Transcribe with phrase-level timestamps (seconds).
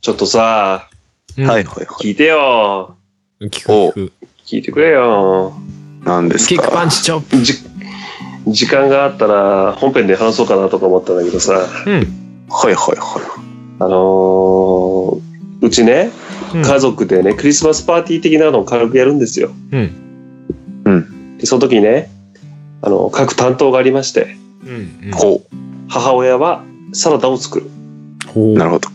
[0.00, 0.88] ちょっとさ、
[1.38, 2.96] うんはいはいは聞いてよ。
[3.40, 4.12] 聞く聞く。
[4.44, 5.54] 聞いてくれよ。
[6.02, 6.04] い。
[6.04, 7.36] 何ですキックパかンチチョップ。
[7.36, 7.54] じ、
[8.48, 11.92] 時間があったら本編で話そうかなとか思ったんだけどさ、うん。
[12.48, 15.20] はいはいはあのー
[15.62, 16.10] うちね、
[16.52, 19.52] うん家族でね、クリスマスパーティー的なのを軽くやるんですよ。
[19.70, 19.78] う
[20.90, 21.38] ん。
[21.38, 22.10] でその時にね、
[22.82, 24.39] あの、各担当がありまして、
[24.70, 25.12] うんい。。
[25.12, 25.42] ほ
[25.88, 27.70] 母親はサラダを作る。
[28.54, 28.88] なるほど。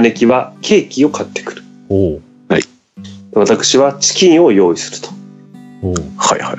[0.00, 1.62] 姉貴はケーキを買ってくる。
[1.88, 2.20] ほ
[3.32, 5.08] 私はチキンを用意すると。
[6.16, 6.54] はいは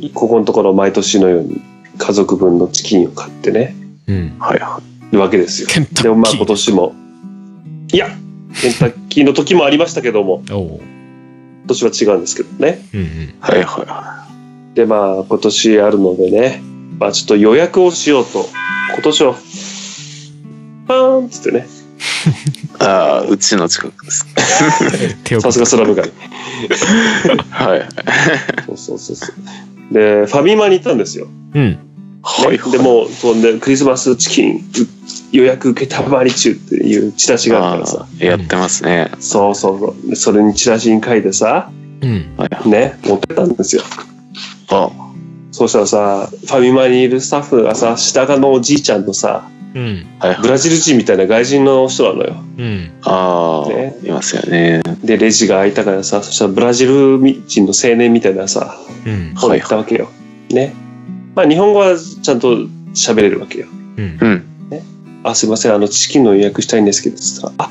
[0.00, 0.10] い。
[0.10, 1.60] ここのところ毎年のように
[1.98, 3.74] 家族分のチキンを買ってね、
[4.06, 4.36] うん。
[4.38, 4.80] はいは
[5.12, 5.68] るわけですよ。
[6.02, 6.94] でもまあ今年も、
[7.92, 8.08] いや、
[8.60, 10.42] ケンタッキーの時もありましたけども。
[10.48, 12.80] 今年は違うんですけどね。
[12.94, 13.06] うんうん。
[13.06, 13.34] い。
[13.40, 14.26] はいはいは
[14.74, 16.62] でまあ今年あるのでね、
[16.98, 18.46] まあちょっと予約をしようと、
[18.94, 19.34] 今年は、
[20.86, 21.78] パーンっつってね、い。
[22.80, 24.26] ああ、うちの近くです。
[25.40, 26.10] さすがスラム街。
[27.50, 27.88] はいはい。
[28.66, 29.32] そうそうそうそ
[29.90, 29.94] う。
[29.94, 31.26] で、ファミマに行ったんですよ。
[31.54, 31.70] うん。
[31.72, 31.78] ね
[32.22, 32.72] はいはい。
[32.72, 34.60] でもうそんでクリスマスチキンう
[35.32, 39.10] 予約受けたまり中っていうチラシがあるからさやってますね。
[39.20, 42.34] そうそうそうでそれにチラシに書いてさうん。
[42.36, 42.68] はい。
[42.68, 43.82] ね持ってったんですよ
[44.70, 44.90] あ
[45.58, 50.06] そうしたらさファミマにいるスタッフがさ下がのおじいちゃんとさうん。
[50.18, 50.42] はいはい。
[50.42, 52.92] ブラジル人みたいな外人の人なのようん。
[53.02, 54.82] ああ、ねいますよね。
[55.04, 59.34] でレジが開いたからさそしたらブラジル人の青年みたいなさうん。
[59.34, 60.08] 方が行ったわけよ、
[60.50, 60.74] ね
[61.34, 62.56] まあ日本語はちゃんと
[62.94, 64.18] 喋れるわけようん。
[64.20, 64.44] うん。
[65.24, 67.70] あ、すいません、あの、チキンの予約したいんですけど、つったら、あ、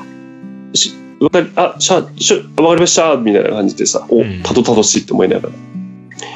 [0.74, 5.54] し、わかり、あ、しゃ、しゃ、わかりました、みたいな感じでさ、おうん、たどたどしいって思いながら。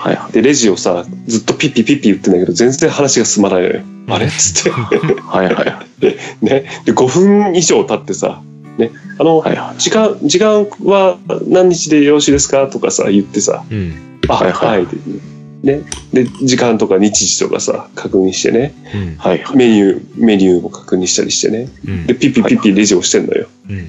[0.00, 0.32] はいはい。
[0.32, 3.80] で、レジをさ、ずっとピッピピッピ言ってんだけど、全然話が進まないのよ。
[4.08, 4.26] あれ？
[4.26, 4.70] っつって。
[4.70, 4.88] は
[5.42, 6.44] いはいはい。
[6.44, 6.64] ね。
[6.84, 8.40] で、5分以上経ってさ、
[8.78, 9.80] ね、あの、はいはい。
[9.80, 11.18] 時間、時間は
[11.48, 12.66] 何日でよろしいですか？
[12.68, 13.94] とかさ、言ってさ、うん。
[14.28, 15.82] あ、はいはいはい、ね。
[16.12, 19.14] で、時間とか日時とかさ、確認してね、うん。
[19.18, 19.56] はいはい。
[19.56, 21.68] メニュー、メニューを確認したりしてね。
[21.86, 23.46] うんで、ピッピピッピレジをしてんのよ。
[23.68, 23.76] うん。
[23.76, 23.88] ね、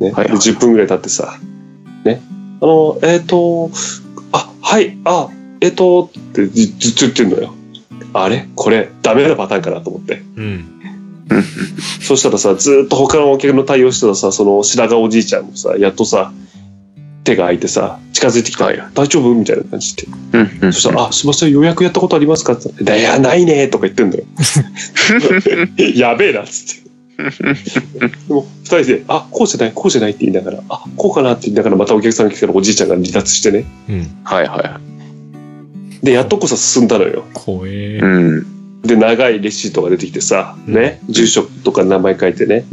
[0.00, 1.38] はいはいで10分ぐらい経ってさ、
[2.04, 2.22] ね、
[2.62, 3.70] あの、えっ、と、
[4.32, 5.28] あ、はい、あ、
[5.60, 7.54] えっ、と、ってずずっと言ってんのよ。
[8.12, 8.48] あれ？
[8.54, 10.22] これ、ダメなパターンかなと思って。
[10.36, 10.44] うん。
[10.44, 11.44] うん
[12.00, 16.32] そしたらさ、ずっと他のお客の対応してたさ、その白髪おじいちゃんもさ、やっとさ、
[17.22, 18.84] 手が空いてさ、近づいてきたのよ。
[18.94, 19.32] 大丈夫？
[19.34, 20.06] みたいな感じで。
[20.32, 20.72] うんうん。
[20.72, 22.54] そしたら、あ、すいません、予約やったことありますか？
[22.54, 24.24] って言ったらいや、ないねとか言ってんだよ。
[25.94, 26.90] やべえな、っつって。
[27.20, 33.66] でも、二人で、あ、こうじゃない、こうじゃないって言いながら、あ、こうかなって言いながら、またお客さんが来たらおじいちゃんが離脱してね。
[33.88, 34.08] うん。
[34.24, 34.89] はいはいはい。
[36.02, 37.24] で、やっとこそ進んだのよ。
[37.34, 38.06] 怖えう。
[38.06, 38.82] ん。
[38.82, 42.64] で、長いレシートが出てきてさ、うんね、住所とか名前書いてね、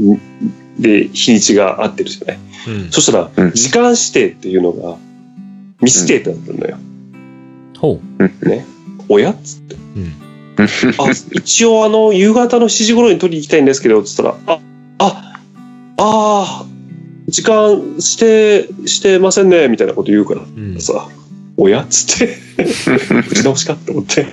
[0.80, 2.40] で、日にちが合ってるじゃない。
[2.68, 2.92] うん。
[2.92, 4.98] そしたら、うん時間指定っていうのが、
[5.82, 6.78] 未指定ってなってるのよ。
[7.78, 8.00] ほ
[8.44, 8.66] ね。
[9.10, 9.32] おや？
[9.32, 9.76] っつって。
[9.76, 9.78] う。
[9.98, 10.14] うん。
[10.64, 14.60] あ、一応あの、夕方の7時頃に取りに行きたいんですけど、つったら、あ、
[15.00, 15.42] あ、
[15.98, 16.78] あー
[17.30, 20.80] 時間指定してませんね、みたいなこと言うからうん。
[20.80, 21.10] さ、
[21.60, 21.82] おや？
[21.82, 24.28] っつって、打ち直しかって思って。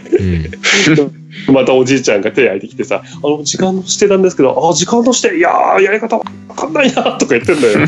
[1.48, 1.54] うん。
[1.54, 6.24] またおじいちゃんが手空いてきてさ、あの、時間の指定なんですけど、あ、時間の指定、いやー、やり方わ
[6.54, 7.78] かんないな、とか言ってんだよ。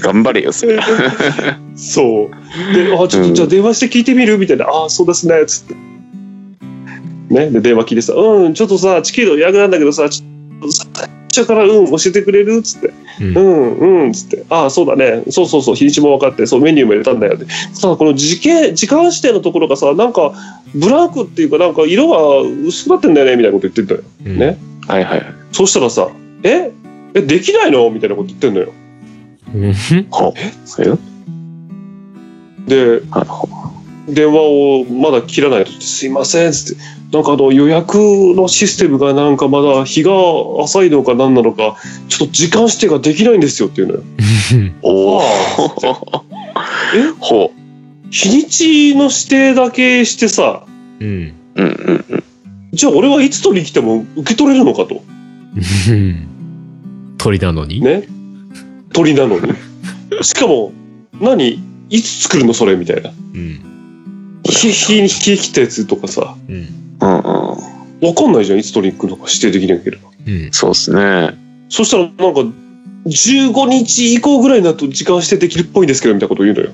[0.00, 0.80] 頑張れよ、それ。
[1.76, 2.74] そう。
[2.74, 4.36] で、あ、ちょっと、うんじゃあ電話して聞いてみる？
[4.36, 5.74] みたいな、あ、そうですね、つって。
[7.32, 10.26] ね、で、電話聞いてさ、うん、ちょっとさ、チキンの予約なんだけどさ、ちょ
[10.58, 10.84] っとさ、
[11.30, 12.92] 最初から、うん、教えてくれるつって。
[13.20, 14.44] うんうん、うん、つって。
[14.48, 15.22] ああ、そうだね。
[15.30, 17.36] そうそうそう、日にちも分かって、そう、メニューも入れたんだよ。
[17.36, 17.46] で、
[17.80, 20.32] ただこの時間、時間指定のところがさ、なんか、
[20.74, 24.02] ブランクっていうか、なんか色が薄くなってんだよね、みたいなこと言ってんだよ。
[24.26, 24.58] うんね？
[24.86, 25.22] はいはい。
[25.52, 26.08] そしたらさ、
[26.42, 26.70] え？
[27.14, 27.90] え、できないの？
[27.90, 28.72] みたいなこと言ってんのよ。
[29.54, 29.74] うん。
[30.10, 30.32] ほう。
[30.36, 30.52] え？
[32.68, 33.48] で、はいほ
[34.08, 36.82] 電話をまだ切らないとすいません、つって。
[37.12, 40.12] なんかあの予約のシステムがなんかまだ日が
[40.62, 41.76] 浅いのか何なのか、
[42.08, 44.02] ちょっと時間指定ができないんですよっていうのよ。
[44.82, 45.22] お
[46.94, 47.10] え？
[47.18, 47.52] ほ
[48.10, 50.64] 日にちの指定だけしてさ、
[51.00, 51.06] うん。
[51.06, 51.34] う。
[51.56, 52.24] うんうんうん。
[52.72, 55.02] じゃあ俺はいつ取りに来ても受け取れるのかと。
[55.88, 56.26] うん。
[57.18, 57.80] 鳥なのに？
[57.80, 58.04] ね？
[58.92, 59.52] 鳥なのに。
[60.22, 60.72] しかも、
[61.20, 61.62] 何？
[61.90, 63.10] いつ作るのそれみたいな。
[63.10, 63.67] うん。
[64.52, 66.56] 日、日に日来たやつとかさ、うん。
[67.00, 68.08] うんうん。
[68.08, 68.58] わかんないじゃん。
[68.58, 70.10] いつ取りに来るのか指定できなければ。
[70.26, 70.48] うん。
[70.52, 71.36] そうですね。
[71.68, 72.40] そしたらなんか、
[73.06, 76.70] 15日以降ぐらいになると時間指定できるっぽいんですけど、みたいなこと言うのよ。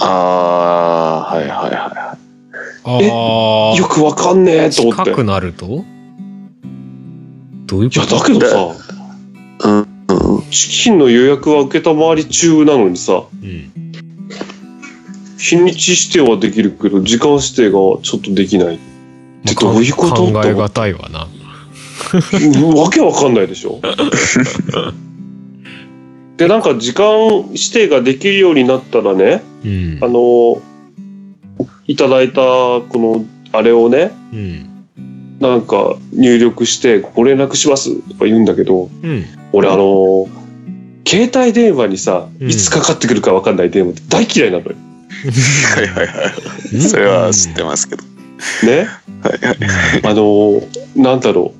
[0.00, 2.16] ああ、はいはいは
[2.84, 3.76] ああ。
[3.76, 5.04] よくわかんねえと思って。
[5.04, 5.84] 近くなると
[7.66, 8.74] どういうこといや、だけどさ、
[9.60, 9.78] うん。
[9.78, 10.50] うん。
[10.50, 13.83] チキンの予約は受けたまわり中なのにさ、うん。
[15.38, 18.76] 日にち指定はできるけど、時間指定がちょっとできない。
[18.76, 18.78] っ
[19.46, 21.26] てどういうこと考えと思っ難いわな。
[21.26, 21.28] て
[22.80, 23.80] わけわかんないでしょ
[26.36, 30.08] で、なんか時間指定ができるようになったらね、うんあ。
[30.08, 30.60] の、
[31.86, 34.70] いただいたこの、あれをね、うん。
[35.40, 39.24] なんか入力してご連絡しますとか言うんだけど、うん。
[39.52, 40.26] 俺あの、
[41.06, 44.74] 携帯電話にさ、うんいつかかってくるかわかんない電話って大嫌いなのよ。
[45.30, 46.30] はいはいは
[46.72, 46.80] い。
[46.80, 48.02] それは知ってますけど。
[48.64, 48.88] ね？
[49.22, 49.58] はいはい。
[50.04, 50.62] あの、
[50.96, 51.54] なんだろ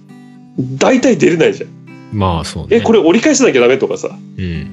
[0.58, 0.62] う。
[0.78, 1.70] 大体出れないじゃん。
[2.12, 2.76] まあそうね。
[2.76, 4.70] え、これ折り返さなきゃダメとかさ、うん。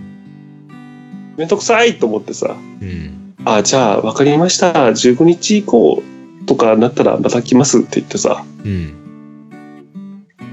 [1.38, 3.34] めんどくさいと思ってさ、うん。
[3.46, 4.72] あ、じゃあわかりました。
[4.74, 6.04] 15日以降
[6.46, 8.94] とかなったらまた来ますって言ってさ、うん。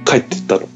[0.04, 0.68] 帰ってったの。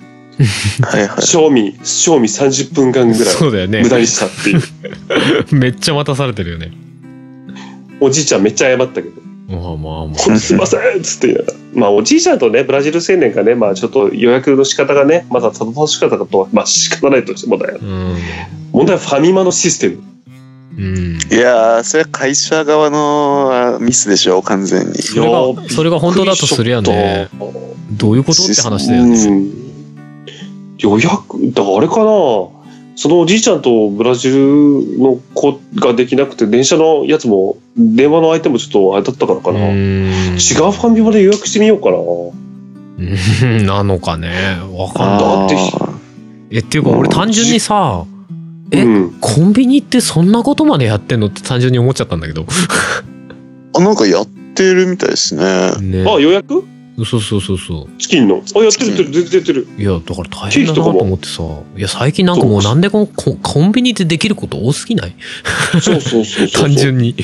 [0.83, 1.23] はいはい。
[1.23, 3.89] 賞味、賞味30分間ぐらいそうだよね無。
[3.89, 4.61] 駄にしたっていう。
[5.55, 6.73] めっちゃ待たされてるよね。
[8.03, 11.45] おじいちゃんめっちゃ謝ったけど、まあまあまほんとすいませんっつって。
[11.75, 17.79] まあおじいちゃんとね、ブラジル青年がね、まあちょっと予約の仕方がね、まだ正し方かとは、まあ仕方ないとしてもだよ。
[17.81, 17.85] あ。
[17.85, 18.17] うん。
[18.73, 20.03] 問題はファミマのシステム。
[20.79, 21.19] うん。
[21.31, 24.95] いやー、それは会社側のあミスでしょう、完全に。
[25.03, 27.29] それが、それが本当だとすりゃね、
[27.93, 29.25] どういうことって話だよね。
[29.27, 29.63] うん
[30.83, 32.62] 予約、だからあれかな
[32.95, 39.61] そのおじいちゃんとブラジルの子ができなくて、電車のやつも、電話の相手もちょっとあれだったからかな。
[39.61, 40.37] 違ううん。
[40.37, 41.97] ファミマで予約してみようかな。
[41.97, 44.59] うんなのかね。
[44.73, 45.21] わかんない。
[45.21, 45.89] だってあ
[46.51, 48.05] え、っていうか俺単純にさ、
[48.71, 49.19] えうん。
[49.21, 52.43] コンビニってそんなことまでやってんのって単純に思っちゃったんだけど。
[52.43, 52.47] ー
[53.75, 55.45] あ、なんかやってるみたいですね。
[55.81, 56.05] ね。
[56.09, 56.65] あ、予約？
[56.97, 57.99] そうそうそうそう。
[57.99, 58.43] チキンの？
[58.55, 59.67] あ、やってるやってる、全然やってる。
[59.79, 61.43] いや、だから大変だなと思ってさ。
[61.77, 65.15] いや、最近なんかもうなんでこココンビニでできること多すぎない？
[65.81, 66.63] そうそうそうそう。
[66.65, 67.15] 単純に。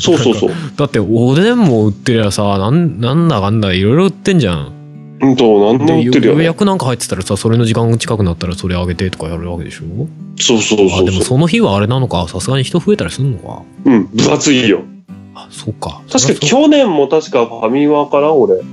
[0.00, 0.50] そうそうそう。
[0.76, 4.72] だっておでんも売ってりゃさ、なんなんだかんだいろいろ売ってんじゃん。
[5.20, 6.38] うんと、何でもで売ってるよね。
[6.40, 10.06] 予約なんか入ってたらさ、それの時間近くなったらそれあげてとかやるわけでしょ？
[10.36, 11.24] そうそうあ、でもそうそう。
[11.24, 13.62] その日はあれなのか、さすがに人増えたりするのか？
[13.86, 14.82] うん、分厚いよ。
[15.48, 16.02] あ、そうか。
[16.10, 18.56] 確か去年も確かファミマかな、俺。
[18.56, 18.64] そう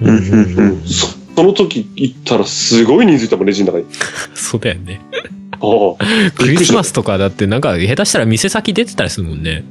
[0.00, 0.82] うんうんうん。
[0.84, 3.86] そその時行ったらすごい人数いたもん、レジの中に。
[4.34, 5.00] そうだよね。
[5.52, 5.56] あ
[5.98, 6.30] あ。
[6.36, 9.64] クリスマスとかだってなんか下手したら店先出てたりするもんね。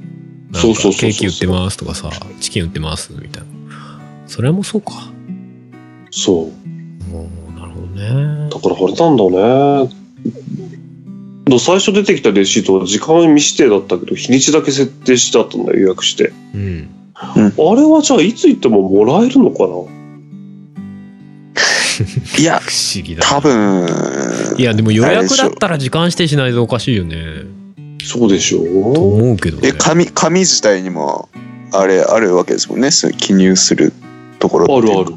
[0.54, 4.02] そうそうそうケーキ売ってますとかさ、チキン売ってますみたいな。
[4.28, 4.92] それもそうか。
[6.10, 7.10] そう。
[7.10, 8.50] もうなるほどね。
[8.50, 10.02] だからあれなんだね。
[11.46, 16.32] だ最初出てきたレシートは時間未指定だったけど、日にちだけ設定してあったんだよ、予約して。
[16.54, 16.90] うん。
[17.16, 19.74] あれはじゃあいつ行ってももらえるのかな？
[22.40, 23.30] いや、 不思議だな。
[23.30, 27.18] 多分、いや、でも予約だったら時間指定しないとおかしいよね。
[28.04, 29.74] そうでしょとう思うけどねえ、。
[29.74, 31.30] 紙、紙自体にも、
[31.72, 32.90] あれ、あるわけですもんね。
[32.90, 33.94] そう記入する
[34.40, 35.14] ところあるある。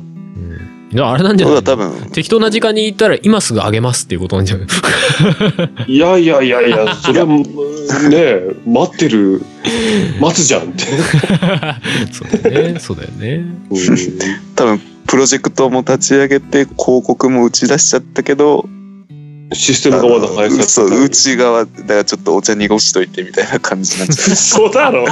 [0.95, 0.99] うん。
[0.99, 1.57] いやあれなんじゃない？
[1.57, 4.67] そうだ、多分、適当な時間に行ったら今すぐあげますっていうことなんじゃない？
[5.93, 7.45] いやいやいやいや、それはね
[8.13, 9.43] え、待ってる、
[10.21, 10.85] 待つじゃんって。
[12.13, 12.79] そうだよね。
[12.81, 13.45] そうだよね。
[13.71, 13.79] うん
[14.57, 18.67] 多分、プロジェクトも立ち上げて、広告も打ち出しちゃったけど、
[19.53, 20.65] システムがまだ早かった。
[20.65, 24.37] そう、内側、だからちょっとお茶濁しといてみたいな感じになっちゃう。
[24.37, 25.05] そうだろ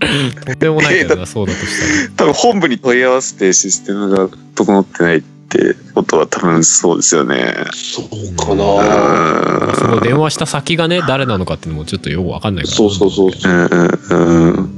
[0.00, 2.32] とんでもないけどな、そうだとしたら。
[2.32, 7.54] 多分本部に問い合わせてシステムが整ってないってことは多分そうですよね。
[7.72, 9.74] そうかうな。
[9.74, 10.00] そのん。
[10.02, 12.76] 電話した先がね、誰なのかっていうのもちょっとよくわかんないから。
[12.76, 13.30] そうそうそう。
[13.30, 14.70] うんうんうん。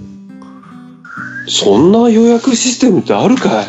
[1.48, 3.66] そんな予約システムってあるかい？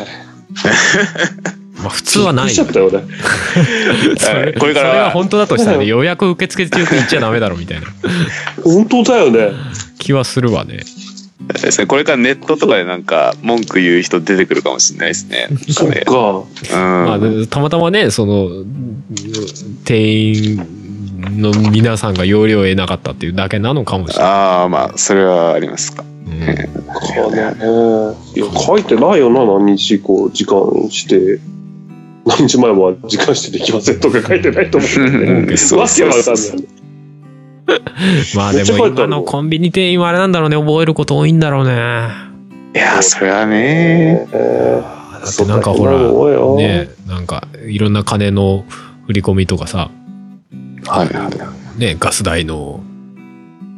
[1.80, 3.04] まあ普通はないびっくりしちゃったよね。
[4.18, 7.86] それこれからそれが本当だとしたらね、予約受付中って言っちゃダメだろみたいな
[8.62, 9.52] 本当だよね。
[9.98, 10.80] 気はするわね。
[11.48, 15.48] ですねこれからネットとかでなんか文句言う人出てくるかもしれないですね。
[15.70, 16.12] そっれか。
[16.12, 17.06] うん。
[17.06, 18.64] まあ、でたまたまね、その、
[19.84, 20.66] 店員
[21.40, 24.32] の皆さんが要領を得なかったっていうだけなのかもしれない。
[24.32, 26.04] ああ、まあ、それはありますか。
[26.04, 26.10] うん
[26.90, 27.56] かね。
[28.34, 31.40] いや、書いてないよな、何日以降、時間して。
[32.26, 36.79] 何日前は時間してできませんとか書いてないと思うんだよそうわけわかんない。
[38.36, 42.08] まあでも今のコンビニ店員はあれなんだろうね、覚えること多いんだろうね。
[42.74, 44.26] いや、それはね。
[44.32, 44.82] え
[45.22, 45.98] だってなんかほら、
[46.56, 48.64] ね、なんかいろんな金の
[49.06, 49.90] 振り込みとかさ、
[50.86, 51.28] はいは
[51.76, 51.80] い。
[51.80, 52.80] ね、ガス代の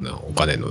[0.01, 0.69] なお金の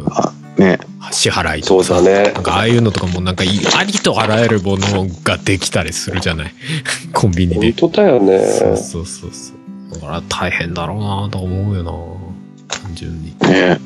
[0.57, 0.79] ね。
[1.11, 1.95] 支払いとかさ。
[1.95, 6.53] そうだねなんかああいうのとかもなんかいありとあらゆるものができたりするじゃない？
[7.11, 7.73] コンビニで。
[7.81, 8.39] 本当だよね。
[8.39, 9.53] そうそうそうそ
[9.97, 9.99] う。
[9.99, 11.91] だから大変だろうなと思うよな
[12.71, 13.35] 単純に。
[13.41, 13.79] ね。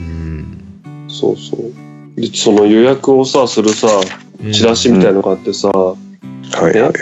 [0.00, 1.06] うん。
[1.08, 2.20] そうそう。
[2.20, 3.88] で、その予約をさ、するさ、
[4.52, 5.94] チラシみたいのがあってさ、は
[6.62, 6.92] いはいはい。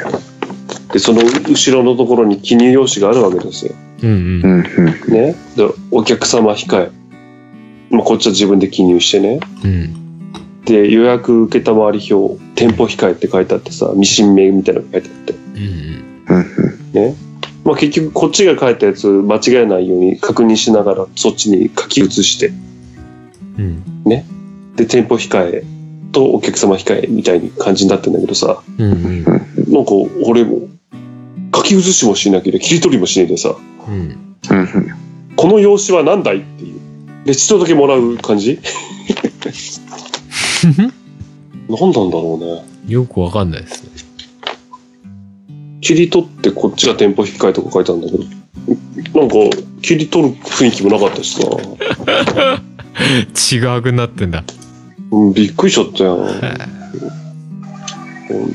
[0.92, 3.74] で、その後ろのところに記入用紙があるわけですよ。
[4.02, 4.42] うんうん。
[4.42, 4.64] うん
[5.06, 5.12] うん。
[5.12, 5.34] ね。
[5.56, 6.90] で、お客様控え。
[7.90, 9.40] まあ、こっちは自分で記入してね。
[9.64, 10.04] うん。
[10.64, 15.32] で、予約受けたまわり表、店舗控えって書いてあってさ、ミシン名みたいなのが書いてあって。
[15.32, 17.23] うんうんうん。
[17.64, 22.52] まあ、結局こっちが書いたやつ間違えないように確認しながらそっちに書き写して、
[23.58, 24.04] うん。
[24.04, 24.24] で、
[24.86, 25.64] 店舗控え
[26.12, 29.24] とお客様控えみたいに感じになってんだけどさ、うんうん。
[29.24, 29.92] なんか
[30.26, 30.68] 俺も
[31.54, 33.56] 書き写しもしなければ切り取りもしねえでさ、
[33.88, 34.36] うん。
[35.36, 36.80] この用紙は何だいっていう。
[37.24, 38.60] レシートだけもらう感じ？
[41.68, 42.92] 何なんだろうね。
[42.92, 43.90] よくわかんないですね。
[45.84, 48.24] 切り取ってこっちが店舗控えとか書いてあるんだけど、
[49.20, 49.34] なんか
[49.82, 51.44] 切り取る雰囲気もなかったしな。
[53.76, 54.42] 違くなってんだ。
[55.10, 56.16] うん、びっくりしちゃったよ。
[56.16, 56.28] 本
[58.28, 58.54] 当に。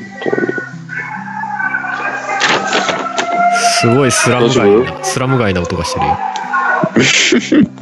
[3.80, 4.56] すごいスラム街
[5.04, 6.18] スラム街な音がしてるよ。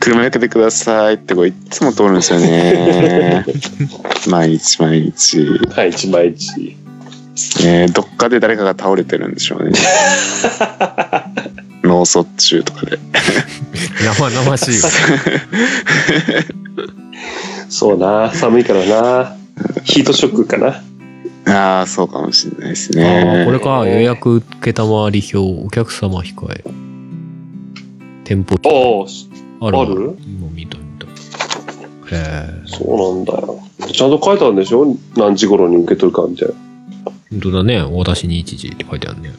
[0.00, 3.44] 車よけてくださいってこういっつも通るんですよね。
[4.26, 5.46] 毎日毎日。
[5.76, 6.85] 毎日毎日。
[7.64, 9.72] ねどっかで誰かが倒れてるんでしょうね。
[11.82, 12.98] 脳卒中とかで。
[14.18, 14.82] 生々しいよ。
[17.68, 19.36] そうな、寒いからな。
[19.84, 20.82] ヒートショックかな。
[21.48, 23.42] ああ、そうかもしれないですあね。
[23.42, 23.86] あ、これか。
[23.86, 26.64] 予約受けたまわり表、お客様控え。
[28.24, 28.56] 店舗
[29.60, 29.78] ああ、ある？
[29.78, 30.18] ある？
[30.26, 31.06] 今見た見た。
[31.06, 31.10] へ
[32.12, 32.48] え。
[32.66, 33.60] そうなんだよ。
[33.92, 34.96] ちゃんと書いてあるんでしょ？
[35.16, 36.54] 何時頃に受け取るかみたいな。
[37.30, 37.80] 本当だね。
[37.82, 39.32] 私に1時って書いてあるね。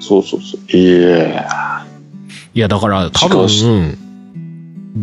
[0.00, 0.76] そうそうそう。
[0.76, 1.86] いや
[2.54, 3.98] いや、だから多時間し分、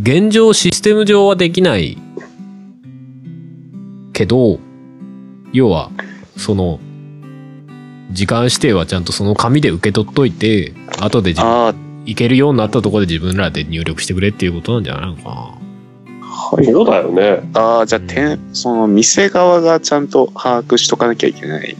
[0.02, 1.98] 現状システム上はできない
[4.14, 4.60] けど、
[5.54, 5.92] 要は、
[6.38, 6.80] その、
[8.12, 11.74] 時間指定はちゃんとその紙で受け取っといて、後で自分あ
[12.06, 15.32] 行けるようになったところで自分らで入力してくれっていうことなんじゃないのかな。
[15.32, 16.66] あ、はい。
[16.66, 17.42] そうだよね。
[17.54, 21.76] ああ、じゃあ、店、その店側がちゃんと把握しとかなきゃいけない。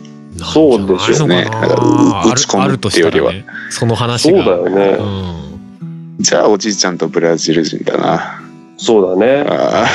[0.46, 1.75] そうでしょうねなんじゃないのかなな
[2.22, 3.46] んか打ち込むあるあるとしたらね。
[3.69, 4.46] その話そうが。
[4.46, 4.98] だよね。
[5.00, 6.17] うん。
[6.19, 8.41] じゃあ、おじいちゃんとブラジル人だな。
[8.77, 9.43] そうだね。
[9.43, 9.88] だか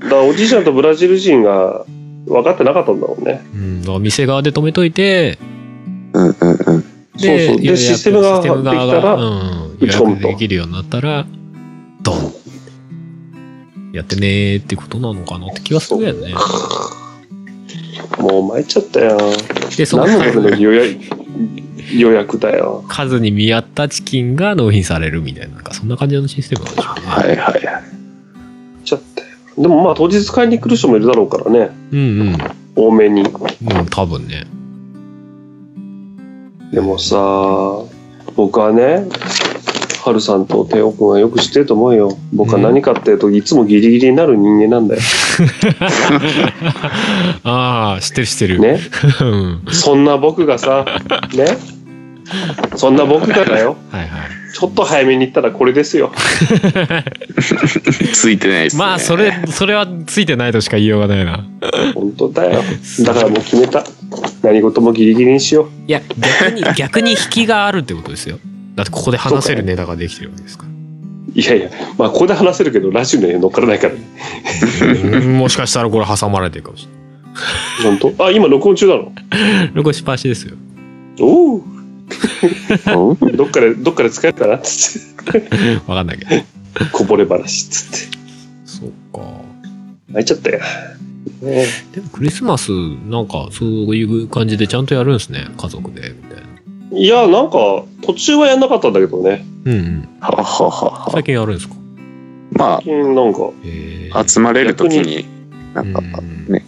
[0.00, 1.84] あらおじいちゃんとブラジル人が
[2.26, 3.44] 分かってなかったんだろうね。
[3.54, 6.84] うん、店側で止めといて、ーうんうんうん。
[7.16, 11.26] そうそうでシステムができたらうん、予打ち込むと約できるようになったら、
[12.02, 12.32] ドン
[13.92, 16.32] やってねーってことなのかなって気がするよね。
[18.18, 19.18] もう参っちゃったよ。
[19.76, 20.96] で、その何のための予約
[21.96, 22.84] 予約だよ。
[22.88, 27.06] 数に見合ったチキンが納品されるみたいな、なんかそんな感じのシステムなんでしょうね。
[27.06, 27.64] はいはいはい。
[28.84, 29.28] ちゃったよ。
[29.56, 31.70] でもまあ当日買いに来る人もいるだろうからね。
[31.92, 32.38] うんうん。
[32.76, 33.22] 多めに。
[33.22, 34.46] うん、多分ね。
[36.72, 37.16] でもさ、
[38.36, 39.08] 僕はね、
[40.04, 42.16] ハルさんとテオ君はよく知ってると思うよ。
[42.32, 45.00] 僕は何かっていうといつもギリギリになる人間なんだよ。
[47.44, 48.60] ああ、知ってる知ってる。
[48.60, 48.80] ね。
[49.20, 49.62] うん。
[49.70, 50.84] そんな僕がさ、
[51.34, 51.46] ね。
[52.76, 53.76] そんな僕がだよ。
[53.90, 54.10] はいはい。
[54.52, 56.12] ちょっと早めに行ったらこれですよ。
[58.12, 58.80] ついてないですね。
[58.80, 61.44] まあ、それ、それはついてないとしか言いようがないな。
[61.94, 62.62] 本当だよ。
[63.04, 63.84] だからもう決めた。
[64.42, 68.38] 何事もギリギリにしよいや、逆に、逆に引きがあるってことですよ。
[68.74, 70.70] だってここで話せるネタができてるわけですから。
[71.38, 71.40] う。
[71.40, 74.00] いやいや、まあここで話せるけど、ラジオには乗っからないからね。
[75.12, 78.24] うんもしかしたらこれ挟まれてるかもしれ本当？
[78.24, 79.12] あ、今録音中なの？
[79.74, 79.82] ない。
[79.82, 80.56] これ失敗しですよ。
[81.20, 81.60] おおう
[83.12, 85.48] んどっかで、どっかで使えるかなっつって。
[85.86, 86.30] わかんないけど。
[86.92, 88.18] こぼれ話っつって。
[88.64, 89.20] そうか。
[90.08, 90.60] 泣いちゃったよ。
[91.42, 95.48] ねでもクリスマス、なんかそういう感じでちゃんとやるんですね。
[95.56, 96.46] 家族で、みたいな。
[96.92, 99.44] いや、なんか、途中はやんなかったんだけどね。
[99.64, 100.08] うんうん。
[100.20, 101.10] はははは。
[101.12, 101.74] 最近やるんですか？
[102.52, 105.26] ま最近なんか、へあ、集まれるときに、
[105.74, 106.64] なんか、うんね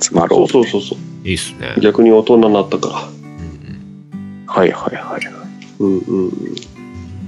[0.00, 0.46] 集まろ。
[0.48, 0.98] そううそうそうそう。
[1.28, 1.74] いいっすね。
[1.80, 2.94] 逆に大人になったから。
[3.02, 5.20] うんはいはいはい。
[5.80, 6.28] うんうん。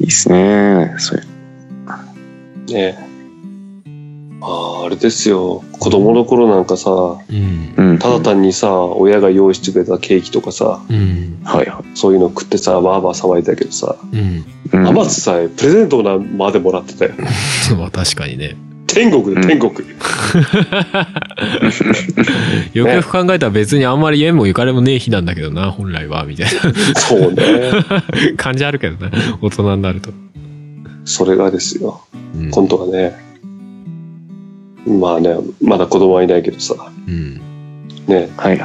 [0.01, 0.95] いいっすね。
[0.99, 1.23] それ。
[1.23, 1.27] ね
[2.73, 3.06] え。
[4.41, 5.63] ああ、あれですよ。
[5.79, 7.75] 子供の頃なんかさ、うん。
[7.77, 7.99] うん。
[7.99, 11.41] ただ単にさ、親が用意してくれたケーキとかさ、うん。
[11.45, 14.45] はいはそういうの食ってさ、わーわー騒いだけどさ、うん。
[15.11, 17.13] さえプレゼントなまでもらってたよ。
[17.79, 18.57] まあ確かにね。
[18.87, 19.73] 天国だ、天国。
[22.73, 26.47] よくよく考えたら別にあんまり縁もゆかりもねえ日なんだけどな、本来は、みたい
[26.97, 27.73] そうね。
[27.73, 28.03] な
[28.39, 29.11] 感じあるけどね、
[29.43, 30.11] 大人になると。
[31.05, 32.01] それがですよ。
[32.39, 33.17] うん今度はね、
[34.87, 37.41] まあね、まだ子供はいないけどさ、うん。
[38.07, 38.61] ね、はい。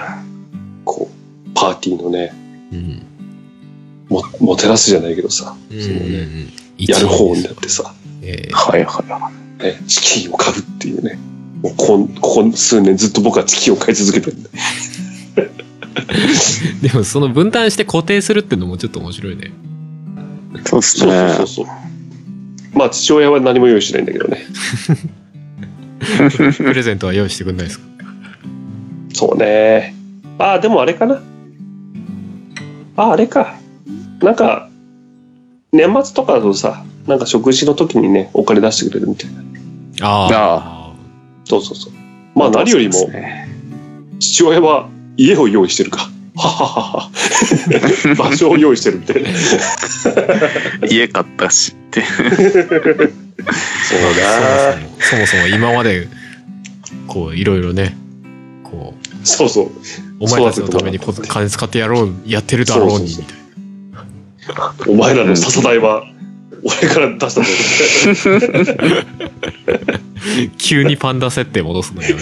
[0.85, 2.33] こう、パーティーのね、
[2.71, 3.01] うん。
[4.09, 9.63] も、もてなすじゃないけどさ、うんそのね、うんやる方になってさ、ええはいはい。
[9.63, 11.19] ね、チキンを買うっていうね、
[11.61, 14.49] もうこんここ数年ずっと僕はチキンを買い続けてるんだ。
[16.81, 19.51] でもその分担して固定するってのもちょっと面白いね。
[20.65, 21.33] そうっすそうね。
[21.37, 22.77] そうそうそう。
[22.77, 24.43] まあ父親は何も用意しないんだけどね。
[26.57, 27.85] プレゼントは用意してくんないですか？
[29.13, 29.95] そうね。
[30.39, 31.21] ああ、でもあれかな。
[32.97, 33.55] ああ、あれか。
[34.21, 34.69] なんか、
[35.71, 39.41] 年末とかだとさ、なんか食事の時にね、お金出してくれるみたいな。
[40.03, 40.93] ああ
[41.45, 41.93] そうそうそう。
[42.37, 42.93] まあ何よりも
[44.19, 46.09] 父親は家を用意してるか。
[46.35, 47.09] はははは。
[48.17, 49.29] 場所を用意してるみたいな。
[50.89, 52.03] 家買ったしって。
[53.91, 54.77] そうあ。
[54.99, 56.07] そもそも今まで、
[57.07, 57.95] こう、いろいろね、
[58.63, 59.71] こう、そうそう。
[60.19, 63.35] お前たちのためにこ金使ってやろう、やってるだろうに、みたい
[64.87, 66.05] お前らのささ代は、
[66.63, 67.41] 俺から出したぞ。
[69.25, 70.01] な。
[70.57, 72.21] 急にパンダ設定戻すのやめ。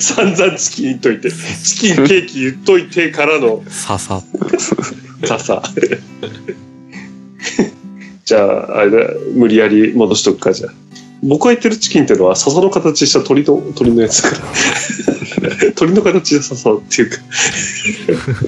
[0.00, 5.62] 散々チキン言っといて、チキンケーキ言っといてからのささ。
[8.24, 10.72] じゃあ、あれだ、無理やり戻しとくか、じゃあ。
[11.22, 15.72] 僕が言ってるチキンっていうのは、笹の形した鳥の、鳥のやつだから。
[15.76, 17.16] 鳥の形した笹っていうか、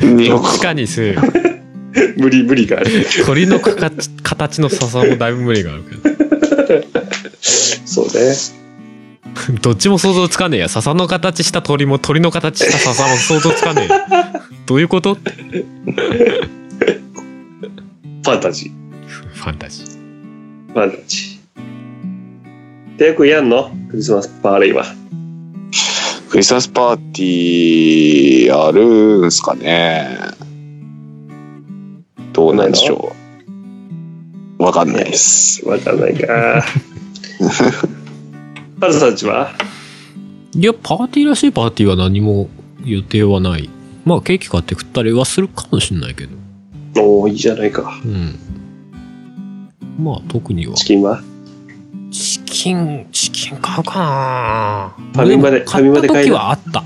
[0.00, 1.20] 日ど本っちかにせよ。
[2.16, 2.90] 無理、無理がある。
[3.24, 6.16] 鳥の形形の笹もだいぶ無理があるけど。
[7.42, 8.12] そうね。
[9.62, 10.68] どっちも想像つかねえや。
[10.68, 14.00] 笹の形した鳥も鳥の形した笹も想像つかねえよ。
[14.66, 15.14] どういうこと？
[15.14, 18.85] ファンタジー。
[19.46, 20.72] ファンタジー。
[20.72, 22.96] ファンタジー。
[22.98, 24.84] で、よくやんのクリスマスパーレイは？
[26.28, 30.18] クリスマスパーティーやるんすかね
[32.32, 33.14] どうなんでしょ
[34.58, 35.64] うわかんないです。
[35.64, 36.26] わかんないか。
[38.80, 39.52] ハルさんちは？
[40.56, 42.48] いや、パーティーらしいパーティーは何も
[42.84, 43.70] 予定はない。
[44.04, 46.34] まあ、ケーキ買って食ったりはするかもしれないけど。
[47.00, 48.00] おおいいじゃないか。
[48.04, 48.36] うん。
[49.98, 50.74] まあ、特には。
[50.74, 51.22] チキンは？
[52.10, 56.84] チキン、チキン買うかなファミマでも買ったファミマで買い時なはあった。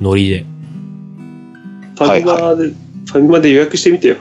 [0.00, 0.44] ノリで。
[1.96, 4.16] ファミマで、ファミマで予約してみてよ。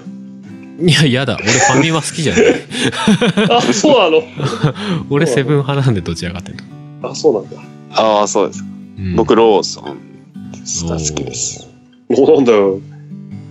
[0.82, 1.38] いや、やだ。
[1.40, 2.44] 俺ファミマ好きじゃない。
[3.50, 4.24] あ、そうなの？
[5.10, 6.58] 俺セブン派なんでどちらかという
[7.02, 7.10] と。
[7.10, 7.58] あ、そうなんだ。
[8.02, 8.64] ああ、そうです。
[8.98, 9.98] うん僕、ローソン
[10.88, 11.68] 好きです。
[12.10, 12.80] もうなんだよ。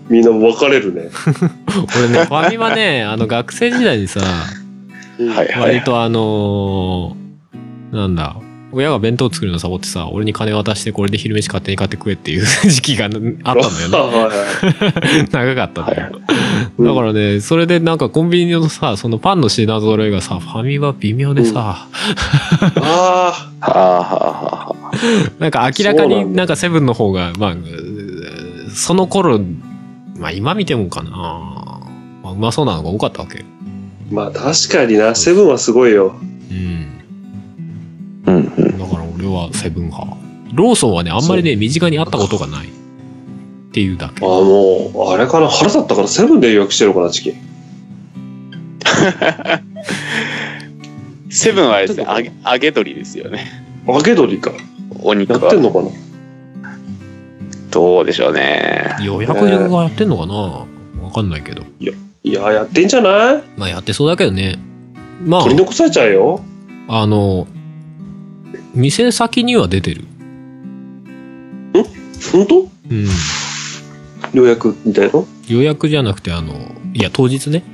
[0.09, 1.11] みんな分かれるね。
[1.97, 4.55] 俺ね、ファミマね、あの、学生時代にさ、は
[5.19, 5.85] いはい割。
[5.85, 7.23] とあのー
[7.97, 8.37] なんだ、
[8.73, 13.53] 親が弁当作るのサボってさ、俺に金渡してこれで昼飯勝手に買って食えっていう 時期があったんだよね。
[13.99, 16.21] は長かったんだよ。
[16.79, 21.87] いだからね、それでなんかコンビニのさ、そのパンの品揃えがさ、ファミマ微妙でさ、
[22.81, 24.93] ああはあはあはあ。
[25.39, 27.57] なんか明らかになんかセブンの方が、まあ、
[28.75, 29.39] その頃、
[30.19, 31.17] まあ今見てもかな、ま
[31.59, 31.62] あ、
[32.33, 33.39] うまそうなのが多かったわけ。
[33.39, 33.45] ー、
[34.11, 36.15] まあ確かにな、セブンはすごいよ。
[36.51, 36.87] うん。
[38.27, 38.79] うんうん。
[38.79, 40.17] だから俺はセブン派。
[40.55, 42.67] ローソンはね、あんまりね、身近にあったことがない。
[42.67, 42.71] っ
[43.73, 44.29] ていうだけあ。
[44.29, 47.35] もう、あれかな、腹立ったからセブンで予約してるのかな、チキン。
[51.31, 53.47] セブンはあれですね、揚げ揚げ鶏ですよね。
[53.89, 54.53] 揚げ鶏か。
[55.01, 55.65] お肉やってんは。
[55.65, 55.89] のかな？
[57.71, 58.95] どうでしょうね。
[59.03, 60.35] 予約がやってんのかな？
[60.35, 60.67] わ
[61.11, 61.63] かんないけど。
[61.81, 61.93] いや、
[62.23, 63.43] やってんじゃない？
[63.57, 64.59] まあやってそうだけどね。
[65.25, 66.41] まあ取り、残されちゃうよ。
[66.89, 67.47] あの、
[68.75, 70.05] 店先には出てる。
[72.33, 72.61] 本当？
[72.91, 73.07] うん。
[74.33, 76.55] 予約みたいの予約じゃなくて、あの、
[76.95, 77.65] いや、当日ね。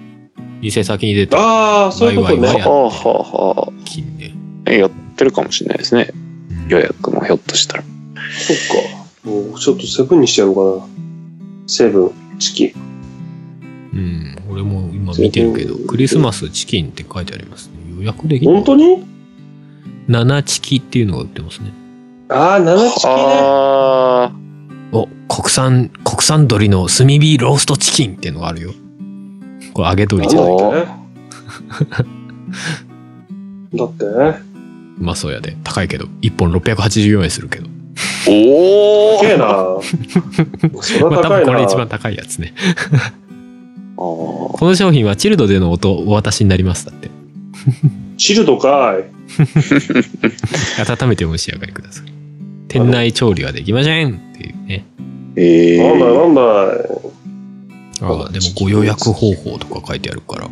[0.61, 2.49] 店先に出てああ、そういうことね。
[2.49, 4.35] はあはあは金ね。
[4.67, 4.73] あ。
[4.73, 6.11] やってるかもしれないですね。
[6.69, 7.83] 予約もひょっとしたら。
[7.83, 8.57] そっ
[9.25, 9.31] か。
[9.31, 10.93] もうちょっとセブンにしちゃおうかな。
[11.67, 12.73] セブン、チキン。
[13.93, 14.38] うん。
[14.59, 17.75] 俺も今見てるけど、クリスマスチキンって書いてありますね。
[17.97, 19.05] 予約できる本当に
[20.09, 21.73] ？7チキっていうのが売ってますね。
[22.29, 23.17] ああ、7チキンね。
[23.31, 24.33] あ
[24.91, 28.73] お、国産、国産鶏の炭火ローストチキンっていうのがあるよ。
[29.75, 30.57] これ揚げ鶏じゃない。
[30.57, 30.73] なん
[33.77, 34.35] だ ってう
[34.99, 35.57] まそうやで。
[35.63, 36.07] 高いけど。
[36.23, 37.69] 1本684円するけど。
[38.29, 39.47] おお高えな
[40.83, 41.47] それは高いな。
[41.47, 42.55] 分これ一番高いやつね。
[43.99, 47.11] あこの商品はチルドでの音お渡しになりますだって。
[48.17, 49.05] チルドかい。
[51.03, 52.05] 温めてお召し上がりください。
[52.69, 54.87] 店内調理はできませんっていうね。
[55.37, 56.43] ええなんだなんだ。
[58.01, 60.49] ああ、でもご予約方法とか書いてあるから。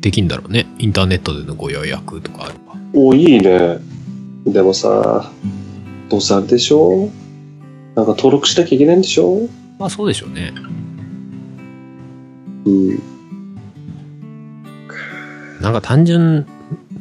[0.00, 0.66] できんだろうね。
[0.78, 2.76] インターネットでのご予約とかあれば。
[2.92, 3.78] お、いいね。
[4.46, 5.32] でもさ、
[6.10, 7.08] どうせあれでしょ？
[7.94, 9.48] なんか登録しなきゃいけないんでしょ？
[9.78, 10.52] まあそうでしょうね。
[12.66, 12.98] うん。
[15.60, 16.46] なんか単純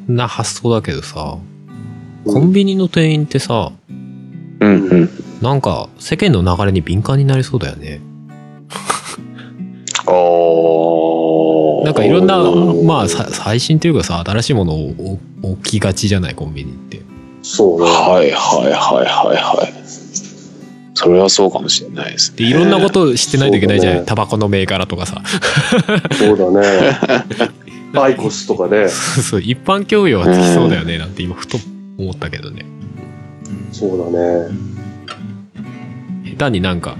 [0.07, 1.37] な発想だけどさ、
[2.25, 5.09] コンビニの店員ってさ、うんうん。
[5.41, 8.01] なんか世間の流れに敏感になりそうだよね。
[10.07, 11.85] ああ。
[11.85, 12.39] なんかいろんな
[12.83, 17.01] まあさ最新っていうかさ、新しいものを置きがちじゃない、コンビニって。
[17.43, 17.87] そうね。
[17.87, 19.84] はいはいはいはいはい。
[20.95, 22.37] それはそうかもしれないですね。
[22.37, 25.21] で、いろんなことを知ってないといけないじゃない、ねタバコの銘柄とかさ。
[26.17, 26.99] そうだね。
[27.93, 28.87] アイコスとかね。
[28.89, 31.57] そう、一般教養はつきそうだよね、なんて今ふと
[31.97, 32.65] 思ったけどね。
[33.71, 34.49] そうだね。
[36.37, 36.95] 下手になんか、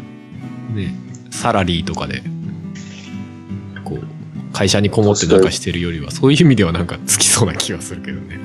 [0.73, 0.93] ね、
[1.31, 2.21] サラリーとかで、
[3.85, 8.39] こう、会社にこもってなんかしてるよりは、そういう意味ではなんかつきそうな気がするけどね。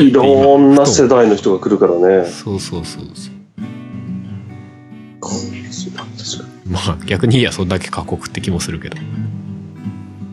[0.00, 2.28] いろんな世代の人が来るからね。
[2.28, 3.41] そうそうそうそう。
[6.72, 8.96] まあ逆にいや、そんだけ過酷って気もするけど。
[8.96, 9.02] に。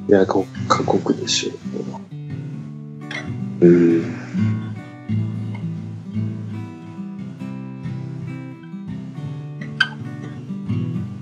[0.08, 2.00] いや、こ過酷でしょ。
[3.60, 4.16] うん。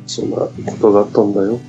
[0.06, 1.60] そんなことがあったんだよ。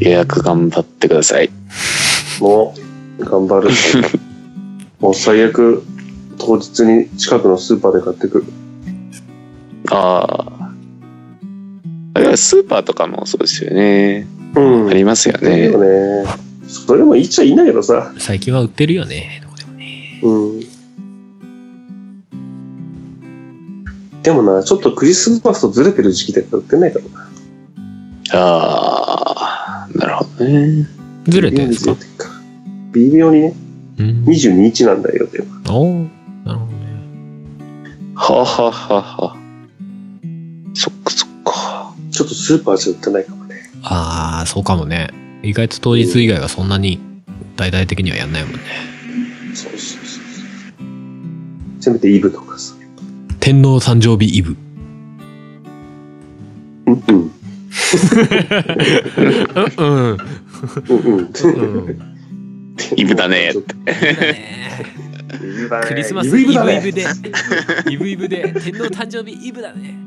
[0.00, 1.50] 予約頑張ってください。
[2.40, 2.74] も
[3.18, 3.70] う、頑張る。
[5.00, 5.82] もう最悪、
[6.38, 8.65] 当日に近くのスーパーで買ってくる。
[9.90, 10.26] あ
[10.60, 10.72] あ。
[12.14, 14.26] あれはスーパーとかもそうですよね。
[14.54, 14.88] うん。
[14.88, 15.78] ありますよいいねよ。
[15.78, 16.24] ね。
[16.66, 18.12] それもいいっちゃいいんだけどさ。
[18.18, 20.20] 最近は売ってるよね、どこでもね。
[20.22, 20.60] うん。
[24.22, 27.30] でもな、ちょっとクリスマスとずれてる時期だから売ってないからな。
[28.32, 30.88] ああ、なるほどね。
[31.28, 31.94] ずれてるんですか？
[32.92, 33.54] 微妙にね、
[33.98, 34.24] うん。
[34.24, 35.46] 22日なんだよ、でも。
[35.68, 36.08] おー
[36.44, 36.76] なるほどね。
[38.16, 39.36] はあ、はあはあはあ、
[40.76, 41.94] そっかそっか。
[42.10, 43.62] ちょっとスーパーじゃ売ってないかもね。
[43.82, 45.08] ああ、そうかもね。
[45.42, 47.00] 意外と当日以外はそんなに
[47.56, 48.60] 大々的にはやんないもんね。
[49.54, 50.24] そうそうそうそう。
[51.80, 52.74] せめてイブとかさ。
[53.40, 54.54] 天皇誕生日イブ。
[56.86, 57.32] うんうん。
[59.78, 60.18] うん。
[60.88, 61.30] うんうん。
[61.30, 61.98] うん。
[62.96, 63.54] イブだね。
[65.88, 66.52] クリスマスイブ。
[66.52, 67.06] イブで、
[67.88, 70.05] イブイブで天皇誕生日イブだね。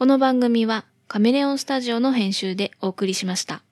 [0.00, 3.62] この番組はカメレオンスタジオの編集でお送りしました。